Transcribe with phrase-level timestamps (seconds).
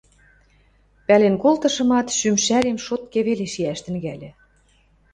[1.05, 4.31] Пӓлен колтышымат, шӱм шӓрем шотке веле шиӓш тӹнгӓльӹ.